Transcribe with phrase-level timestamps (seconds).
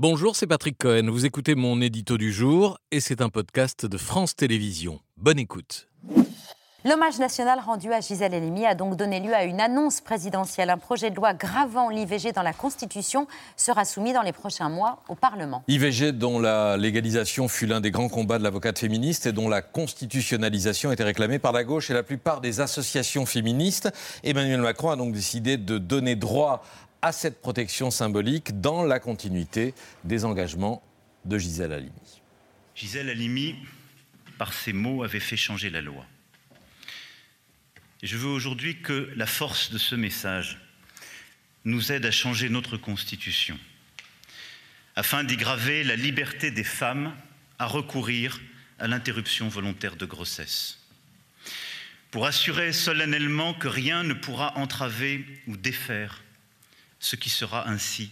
[0.00, 1.10] Bonjour, c'est Patrick Cohen.
[1.10, 5.00] Vous écoutez mon édito du jour et c'est un podcast de France Télévisions.
[5.16, 5.88] Bonne écoute.
[6.84, 10.70] L'hommage national rendu à Gisèle Halimi a donc donné lieu à une annonce présidentielle.
[10.70, 13.26] Un projet de loi gravant l'IVG dans la Constitution
[13.56, 15.64] sera soumis dans les prochains mois au Parlement.
[15.66, 19.62] IVG dont la légalisation fut l'un des grands combats de l'avocate féministe et dont la
[19.62, 23.90] constitutionnalisation était réclamée par la gauche et la plupart des associations féministes.
[24.22, 26.62] Emmanuel Macron a donc décidé de donner droit
[27.02, 30.82] à cette protection symbolique dans la continuité des engagements
[31.24, 32.22] de Gisèle Halimi.
[32.74, 33.56] Gisèle Halimi,
[34.36, 36.06] par ses mots, avait fait changer la loi.
[38.02, 40.58] Je veux aujourd'hui que la force de ce message
[41.64, 43.58] nous aide à changer notre Constitution,
[44.96, 47.14] afin d'y graver la liberté des femmes
[47.58, 48.40] à recourir
[48.78, 50.78] à l'interruption volontaire de grossesse,
[52.10, 56.22] pour assurer solennellement que rien ne pourra entraver ou défaire
[57.00, 58.10] ce qui sera ainsi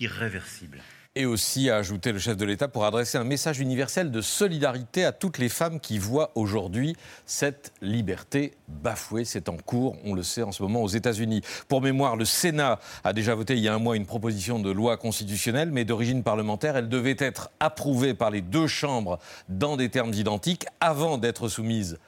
[0.00, 0.82] irréversible
[1.16, 5.02] et aussi, a ajouté le chef de l'État, pour adresser un message universel de solidarité
[5.06, 9.24] à toutes les femmes qui voient aujourd'hui cette liberté bafouée.
[9.24, 11.40] C'est en cours, on le sait en ce moment, aux États-Unis.
[11.68, 14.70] Pour mémoire, le Sénat a déjà voté il y a un mois une proposition de
[14.70, 16.76] loi constitutionnelle, mais d'origine parlementaire.
[16.76, 21.98] Elle devait être approuvée par les deux chambres dans des termes identiques avant d'être soumise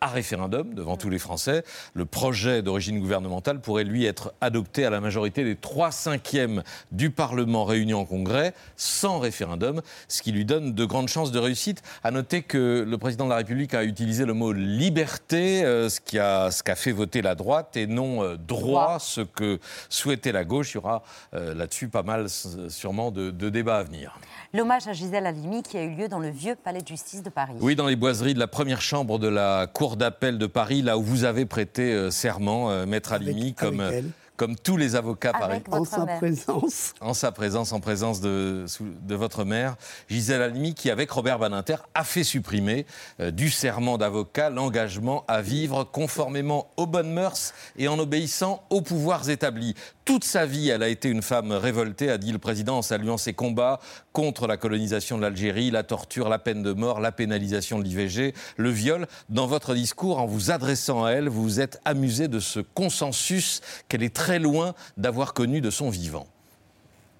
[0.00, 1.64] à référendum devant tous les Français.
[1.94, 7.10] Le projet d'origine gouvernementale pourrait, lui, être adopté à la majorité des 3 cinquièmes du
[7.10, 11.82] Parlement réuni en Congrès, sans référendum, ce qui lui donne de grandes chances de réussite.
[12.04, 16.00] À noter que le président de la République a utilisé le mot liberté, euh, ce
[16.00, 19.58] qui a, ce qu'a fait voter la droite, et non euh, droit, ce que
[19.88, 20.72] souhaitait la gauche.
[20.72, 21.02] Il y aura
[21.34, 22.26] euh, là-dessus pas mal,
[22.68, 24.18] sûrement, de, de débats à venir.
[24.52, 27.30] L'hommage à Gisèle Halimi qui a eu lieu dans le vieux palais de justice de
[27.30, 27.54] Paris.
[27.60, 30.98] Oui, dans les boiseries de la première chambre de la Cour d'appel de Paris, là
[30.98, 34.02] où vous avez prêté euh, serment, euh, Maître Alimi, comme, euh,
[34.36, 35.62] comme tous les avocats Paris.
[35.70, 36.94] En sa présence.
[37.00, 39.76] En sa présence, en présence de, de votre mère,
[40.08, 42.86] Gisèle Halimi, qui, avec Robert Badinter, a fait supprimer
[43.20, 49.30] du serment d'avocat l'engagement à vivre conformément aux bonnes mœurs et en obéissant aux pouvoirs
[49.30, 49.74] établis.
[50.06, 53.16] Toute sa vie, elle a été une femme révoltée, a dit le président en saluant
[53.16, 53.80] ses combats
[54.12, 58.32] contre la colonisation de l'Algérie, la torture, la peine de mort, la pénalisation de l'IVG,
[58.56, 59.08] le viol.
[59.30, 63.62] Dans votre discours, en vous adressant à elle, vous vous êtes amusé de ce consensus
[63.88, 66.28] qu'elle est très loin d'avoir connu de son vivant.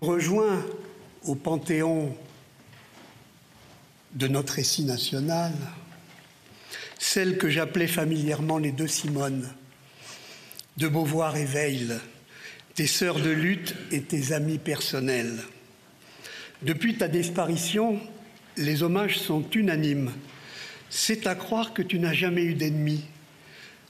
[0.00, 0.64] Rejoint
[1.24, 2.14] au panthéon
[4.14, 5.52] de notre récit national,
[7.00, 9.50] celle que j'appelais familièrement les deux Simones,
[10.76, 11.88] de Beauvoir et Veil,
[12.76, 15.38] tes sœurs de lutte et tes amis personnels.
[16.60, 17.98] Depuis ta disparition,
[18.58, 20.12] les hommages sont unanimes.
[20.90, 23.02] C'est à croire que tu n'as jamais eu d'ennemis,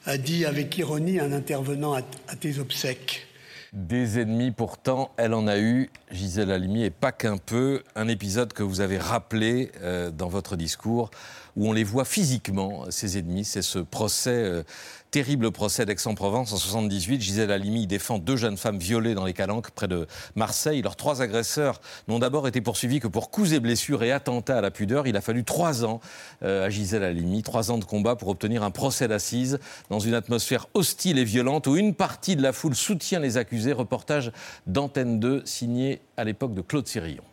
[0.07, 2.03] a dit avec ironie un intervenant à,
[2.37, 3.27] tes obsèques.
[3.73, 7.83] Des ennemis, pourtant, elle en a eu, Gisèle Halimi, et pas qu'un peu.
[7.97, 11.11] Un épisode que vous avez rappelé euh, dans votre discours,
[11.57, 13.45] où on les voit physiquement, ces ennemis.
[13.45, 14.63] C'est ce procès euh,
[15.11, 17.21] terrible procès d'Aix-en-Provence en 78.
[17.23, 20.83] Gisèle Halimi défend deux jeunes femmes violées dans les Calanques près de Marseille.
[20.83, 24.61] Leurs trois agresseurs n'ont d'abord été poursuivis que pour coups et blessures et attentats à
[24.61, 25.07] la pudeur.
[25.07, 26.01] Il a fallu trois ans
[26.43, 29.59] euh, à Gisèle Halimi, trois ans de combat pour obtenir un procès d'assises
[29.89, 33.73] dans une atmosphère hostile et violente où une partie de la foule soutient les accusés.
[33.73, 34.33] Reportage
[34.67, 37.25] d'Antenne 2 signé à l'époque de Claude Sirillon.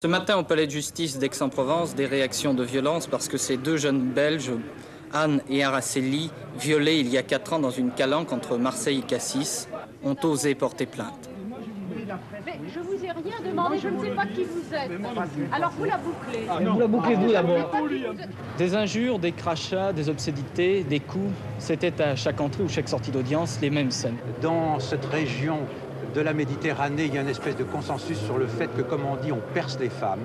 [0.00, 3.76] Ce matin au palais de justice d'Aix-en-Provence, des réactions de violence parce que ces deux
[3.76, 4.52] jeunes Belges
[5.12, 9.02] Anne et Araceli, violées il y a quatre ans dans une calanque entre Marseille et
[9.02, 9.68] Cassis,
[10.04, 11.28] ont osé porter plainte.
[12.72, 14.92] je vous ai rien demandé, je ne sais pas qui vous êtes.
[15.50, 16.46] Alors vous la bouclez.
[16.48, 17.72] Ah, vous la bouclez vous d'abord.
[18.56, 23.10] Des injures, des crachats, des obscénités, des coups, c'était à chaque entrée ou chaque sortie
[23.10, 24.18] d'audience les mêmes scènes.
[24.40, 25.58] Dans cette région
[26.14, 29.04] de la Méditerranée, il y a une espèce de consensus sur le fait que, comme
[29.04, 30.24] on dit, on perce les femmes.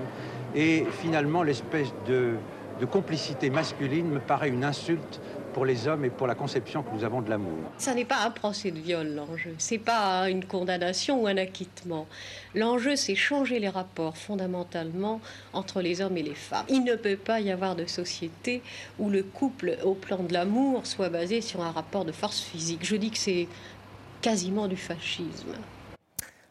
[0.56, 2.36] Et finalement, l'espèce de
[2.80, 5.20] de complicité masculine me paraît une insulte
[5.54, 7.60] pour les hommes et pour la conception que nous avons de l'amour.
[7.78, 9.54] Ça n'est pas un procès de viol, l'enjeu.
[9.60, 12.08] C'est pas une condamnation ou un acquittement.
[12.56, 15.22] L'enjeu, c'est changer les rapports fondamentalement
[15.54, 16.66] entre les hommes et les femmes.
[16.70, 18.64] Il ne peut pas y avoir de société
[18.98, 22.80] où le couple, au plan de l'amour, soit basé sur un rapport de force physique.
[22.84, 23.48] Je dis que c'est
[24.24, 25.54] quasiment du fascisme.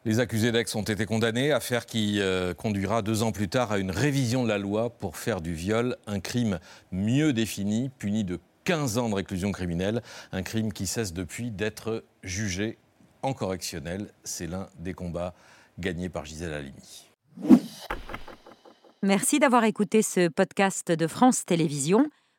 [0.05, 3.79] Les accusés d'Aix ont été condamnés, affaire qui euh, conduira deux ans plus tard à
[3.79, 6.59] une révision de la loi pour faire du viol un crime
[6.91, 10.03] mieux défini, puni de 15 ans de réclusion criminelle,
[10.33, 12.77] un crime qui cesse depuis d'être jugé
[13.23, 14.09] en correctionnel.
[14.23, 15.35] C'est l'un des combats
[15.79, 17.09] gagnés par Gisèle Halimi.
[19.03, 22.07] Merci d'avoir écouté ce podcast de France Télévisions.